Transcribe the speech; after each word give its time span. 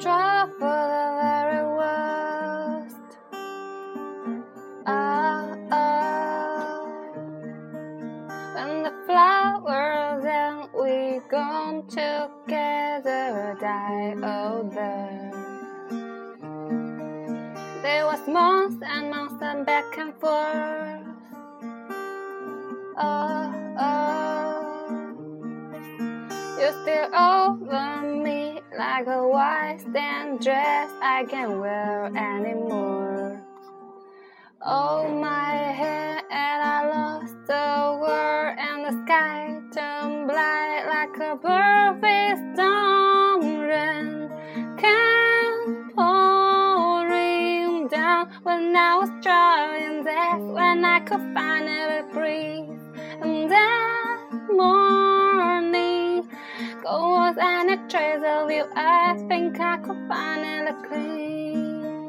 try 0.00 0.46
for 0.58 0.80
the 0.94 1.06
very 1.20 1.64
worst. 1.76 3.18
Oh, 4.86 5.56
oh. 5.72 6.88
When 8.54 8.82
the 8.82 8.92
flowers 9.06 10.24
and 10.24 10.68
we 10.72 11.20
gone 11.28 11.86
together 11.86 13.56
die 13.60 14.14
older. 14.22 15.30
There 17.82 18.06
was 18.06 18.26
months 18.26 18.76
and 18.82 19.10
months 19.10 19.42
and 19.42 19.66
back 19.66 19.98
and 19.98 20.14
forth. 20.18 21.02
Oh, 22.96 23.52
oh. 23.78 24.14
You're 26.58 26.72
still 26.82 27.14
over 27.14 27.93
like 28.94 29.08
a 29.08 29.28
white 29.28 29.78
stand 29.80 30.38
dress 30.38 30.88
I 31.02 31.24
can't 31.24 31.58
wear 31.58 32.04
anymore. 32.16 33.42
Oh, 34.64 35.08
my 35.20 35.50
head, 35.80 36.22
and 36.30 36.62
I 36.62 36.86
lost 36.94 37.34
the 37.48 37.98
world, 38.00 38.56
and 38.56 38.84
the 38.86 38.92
sky 39.02 39.60
turned 39.74 40.28
black 40.28 40.86
like 40.94 41.16
a 41.28 41.34
perfect 41.36 42.54
storm 42.54 43.58
rain. 43.58 44.30
Came 44.78 45.90
pouring 45.96 47.88
down 47.88 48.30
when 48.44 48.76
I 48.76 48.96
was 49.00 49.10
trying. 49.24 50.04
That's 50.04 50.44
when 50.58 50.84
I 50.84 51.00
could 51.00 51.24
finally 51.34 52.02
breathe. 52.12 52.78
And 53.24 53.50
that 53.50 53.93
I 58.74 59.14
think 59.28 59.60
I 59.60 59.76
could 59.78 60.08
finally 60.08 60.72
clean. 60.88 62.08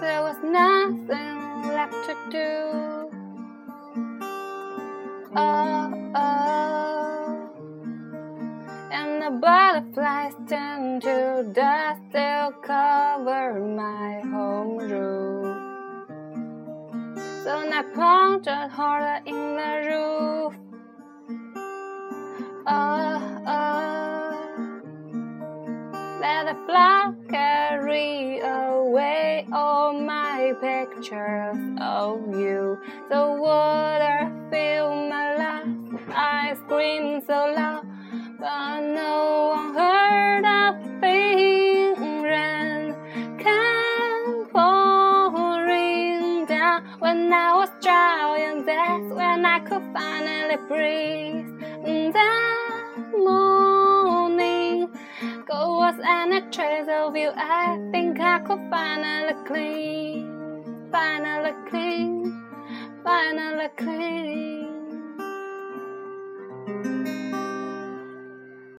There 0.00 0.22
was 0.22 0.36
nothing 0.42 1.68
left 1.68 1.94
to 2.06 2.14
do. 2.30 3.10
Oh, 5.36 6.10
oh. 6.14 7.50
And 8.90 9.22
the 9.22 9.30
butterflies 9.40 10.34
turned 10.48 11.02
to 11.02 11.50
dust, 11.52 12.00
still 12.10 12.52
cover 12.62 13.60
my 13.60 14.20
home 14.20 14.78
roof. 14.78 15.56
So 17.44 17.58
I 17.58 17.82
punctured 17.94 18.70
harder 18.70 19.22
in 19.26 19.56
the 19.56 19.88
roof. 19.88 20.39
Let 26.20 26.44
the 26.44 26.54
flower 26.66 27.16
carry 27.30 28.40
away 28.40 29.46
all 29.54 29.94
my 29.94 30.52
pictures 30.60 31.56
of 31.80 32.28
you. 32.36 32.78
The 33.08 33.38
water 33.40 34.30
filled 34.50 35.08
my 35.08 35.34
lungs. 35.36 35.98
I 36.10 36.56
screamed 36.66 37.22
so 37.26 37.54
loud, 37.56 37.86
but 38.38 38.80
no 38.80 39.54
one 39.56 39.74
heard 39.74 40.44
a 40.44 41.00
thing. 41.00 42.22
Rain 42.22 42.94
came 43.38 44.44
pouring 44.52 46.44
down 46.44 46.84
when 46.98 47.32
I 47.32 47.54
was 47.56 47.70
trying. 47.80 48.66
That's 48.66 49.14
when 49.14 49.46
I 49.46 49.60
could 49.60 49.82
finally 49.94 50.58
breathe. 50.68 51.59
Was 55.90 56.00
any 56.06 56.40
trace 56.52 56.86
of 56.88 57.16
you. 57.16 57.32
I 57.34 57.76
think 57.90 58.20
I 58.20 58.38
could 58.40 58.60
finally 58.70 59.34
clean, 59.44 60.88
finally 60.92 61.52
clean, 61.68 62.44
finally 63.02 63.68
clean. 63.76 64.49